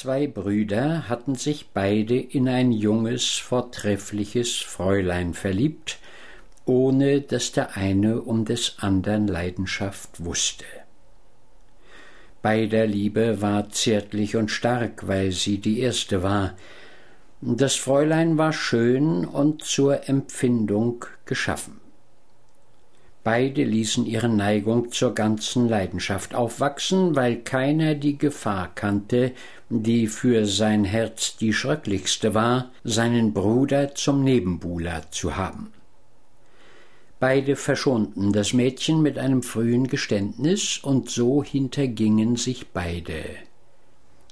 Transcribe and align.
Zwei 0.00 0.28
Brüder 0.28 1.08
hatten 1.08 1.34
sich 1.34 1.70
beide 1.74 2.16
in 2.16 2.48
ein 2.48 2.70
junges, 2.70 3.30
vortreffliches 3.30 4.58
Fräulein 4.58 5.34
verliebt, 5.34 5.98
ohne 6.66 7.20
dass 7.20 7.50
der 7.50 7.76
eine 7.76 8.22
um 8.22 8.44
des 8.44 8.76
andern 8.78 9.26
Leidenschaft 9.26 10.24
wusste. 10.24 10.66
Beider 12.42 12.86
Liebe 12.86 13.42
war 13.42 13.70
zärtlich 13.70 14.36
und 14.36 14.52
stark, 14.52 15.08
weil 15.08 15.32
sie 15.32 15.58
die 15.58 15.80
erste 15.80 16.22
war. 16.22 16.54
Das 17.40 17.74
Fräulein 17.74 18.38
war 18.38 18.52
schön 18.52 19.24
und 19.24 19.64
zur 19.64 20.08
Empfindung 20.08 21.06
geschaffen. 21.24 21.87
Beide 23.24 23.64
ließen 23.64 24.06
ihre 24.06 24.28
Neigung 24.28 24.90
zur 24.92 25.14
ganzen 25.14 25.68
Leidenschaft 25.68 26.34
aufwachsen, 26.34 27.16
weil 27.16 27.36
keiner 27.36 27.94
die 27.94 28.16
Gefahr 28.16 28.74
kannte, 28.74 29.32
die 29.68 30.06
für 30.06 30.46
sein 30.46 30.84
Herz 30.84 31.36
die 31.36 31.52
schröcklichste 31.52 32.34
war, 32.34 32.70
seinen 32.84 33.34
Bruder 33.34 33.94
zum 33.94 34.24
Nebenbuhler 34.24 35.10
zu 35.10 35.36
haben. 35.36 35.72
Beide 37.20 37.56
verschonten 37.56 38.32
das 38.32 38.52
Mädchen 38.52 39.02
mit 39.02 39.18
einem 39.18 39.42
frühen 39.42 39.88
Geständnis, 39.88 40.78
und 40.78 41.10
so 41.10 41.42
hintergingen 41.42 42.36
sich 42.36 42.68
beide, 42.68 43.24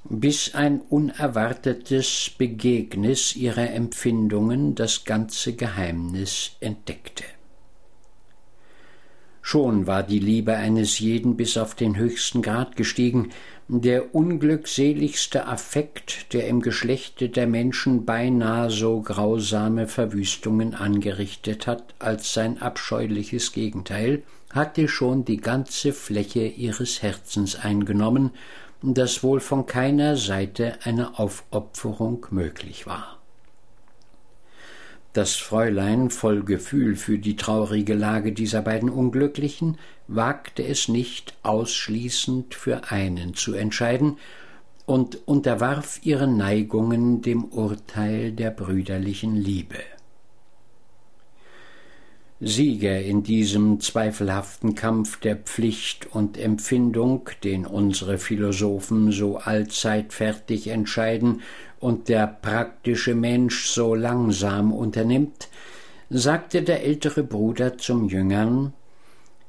bis 0.05 0.55
ein 0.55 0.81
unerwartetes 0.81 2.31
Begegnis 2.39 3.35
ihrer 3.35 3.71
Empfindungen 3.73 4.77
das 4.77 5.05
ganze 5.05 5.55
Geheimnis 5.55 6.53
entdeckte. 6.61 7.25
Schon 9.49 9.87
war 9.87 10.03
die 10.03 10.19
Liebe 10.19 10.57
eines 10.57 10.99
jeden 10.99 11.37
bis 11.37 11.57
auf 11.57 11.77
den 11.77 11.97
höchsten 11.97 12.43
Grad 12.43 12.75
gestiegen, 12.75 13.31
der 13.69 14.13
unglückseligste 14.13 15.47
Affekt, 15.47 16.33
der 16.33 16.49
im 16.49 16.63
Geschlechte 16.63 17.29
der 17.29 17.47
Menschen 17.47 18.05
beinahe 18.05 18.71
so 18.71 19.01
grausame 19.01 19.87
Verwüstungen 19.87 20.75
angerichtet 20.75 21.69
hat 21.69 21.95
als 22.01 22.35
sein 22.35 22.61
abscheuliches 22.61 23.53
Gegenteil, 23.53 24.25
hatte 24.51 24.89
schon 24.89 25.25
die 25.25 25.37
ganze 25.37 25.93
Fläche 25.93 26.45
ihres 26.45 27.03
Herzens 27.03 27.55
eingenommen, 27.55 28.33
das 28.83 29.23
wohl 29.23 29.39
von 29.39 29.65
keiner 29.65 30.17
Seite 30.17 30.79
eine 30.83 31.21
Aufopferung 31.21 32.27
möglich 32.31 32.89
war. 32.89 33.16
Das 35.17 35.35
Fräulein, 35.35 36.11
voll 36.11 36.43
Gefühl 36.43 36.95
für 36.95 37.19
die 37.19 37.37
traurige 37.37 37.95
Lage 37.95 38.33
dieser 38.33 38.61
beiden 38.61 38.91
Unglücklichen, 38.91 39.79
wagte 40.09 40.63
es 40.63 40.89
nicht, 40.89 41.33
ausschließend 41.43 42.55
für 42.55 42.91
einen 42.91 43.33
zu 43.33 43.55
entscheiden, 43.55 44.19
und 44.85 45.27
unterwarf 45.27 46.01
ihre 46.03 46.27
Neigungen 46.27 47.23
dem 47.23 47.47
Urteil 47.47 48.31
der 48.33 48.51
brüderlichen 48.51 49.37
Liebe. 49.37 49.79
Sieger 52.39 53.01
in 53.01 53.23
diesem 53.23 53.81
zweifelhaften 53.81 54.75
Kampf 54.75 55.19
der 55.21 55.37
Pflicht 55.37 56.07
und 56.15 56.37
Empfindung, 56.37 57.31
den 57.43 57.65
unsere 57.65 58.19
Philosophen 58.19 59.11
so 59.11 59.39
allzeit 59.39 60.13
fertig 60.13 60.67
entscheiden 60.67 61.41
und 61.81 62.11
der 62.11 62.27
praktische 62.27 63.15
Mensch 63.15 63.69
so 63.69 63.95
langsam 63.95 64.75
unternimmt, 64.75 65.49
sagte 66.11 66.61
der 66.63 66.85
ältere 66.85 67.23
Bruder 67.23 67.79
zum 67.79 68.07
Jüngern 68.11 68.75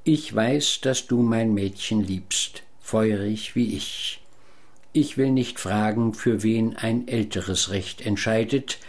Ich 0.05 0.33
weiß, 0.33 0.80
dass 0.81 1.08
du 1.08 1.21
mein 1.21 1.53
Mädchen 1.53 2.02
liebst, 2.02 2.63
feurig 2.80 3.53
wie 3.53 3.75
ich. 3.75 4.21
Ich 4.93 5.17
will 5.17 5.31
nicht 5.31 5.59
fragen, 5.59 6.13
für 6.13 6.41
wen 6.41 6.77
ein 6.77 7.09
älteres 7.09 7.69
Recht 7.69 8.05
entscheidet, 8.05 8.80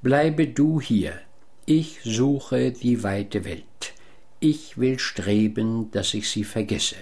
bleibe 0.00 0.46
du 0.46 0.80
hier, 0.80 1.20
ich 1.66 2.00
suche 2.02 2.72
die 2.72 3.02
weite 3.02 3.44
Welt. 3.44 3.94
Ich 4.40 4.78
will 4.78 4.98
streben, 4.98 5.90
dass 5.92 6.14
ich 6.14 6.28
sie 6.28 6.42
vergesse. 6.42 6.96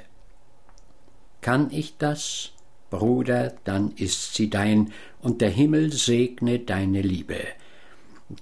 Kann 1.41 1.71
ich 1.71 1.97
das, 1.97 2.53
Bruder, 2.91 3.55
dann 3.65 3.93
ist 3.93 4.35
sie 4.35 4.51
dein, 4.51 4.93
und 5.23 5.41
der 5.41 5.49
Himmel 5.49 5.93
segne 5.93 6.59
deine 6.59 7.01
Liebe. 7.01 7.39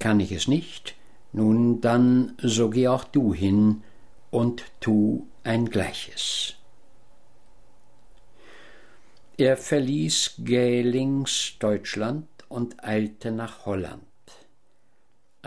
Kann 0.00 0.18
ich 0.18 0.32
es 0.32 0.48
nicht, 0.48 0.96
nun 1.32 1.80
dann 1.80 2.34
so 2.42 2.70
geh 2.70 2.88
auch 2.88 3.04
du 3.04 3.32
hin 3.32 3.84
und 4.30 4.64
tu 4.80 5.26
ein 5.44 5.70
Gleiches. 5.70 6.54
Er 9.36 9.56
verließ 9.56 10.34
Gählings 10.38 11.54
Deutschland 11.60 12.26
und 12.48 12.82
eilte 12.82 13.30
nach 13.30 13.66
Holland 13.66 14.07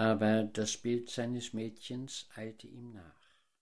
aber 0.01 0.45
das 0.45 0.77
Bild 0.77 1.11
seines 1.11 1.53
Mädchens 1.53 2.27
eilte 2.35 2.65
ihm 2.65 2.91
nach. 2.93 3.20